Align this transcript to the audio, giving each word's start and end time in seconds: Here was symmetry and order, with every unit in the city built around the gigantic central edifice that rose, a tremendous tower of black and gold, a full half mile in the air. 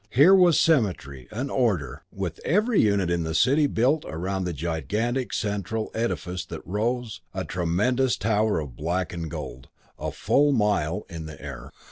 Here 0.09 0.33
was 0.33 0.59
symmetry 0.59 1.27
and 1.29 1.51
order, 1.51 2.01
with 2.11 2.39
every 2.43 2.81
unit 2.81 3.11
in 3.11 3.21
the 3.21 3.35
city 3.35 3.67
built 3.67 4.03
around 4.07 4.45
the 4.45 4.51
gigantic 4.51 5.31
central 5.31 5.91
edifice 5.93 6.43
that 6.45 6.65
rose, 6.65 7.21
a 7.35 7.45
tremendous 7.45 8.17
tower 8.17 8.59
of 8.59 8.75
black 8.75 9.13
and 9.13 9.29
gold, 9.29 9.67
a 9.99 10.11
full 10.11 10.49
half 10.53 10.57
mile 10.57 11.05
in 11.07 11.27
the 11.27 11.39
air. 11.39 11.69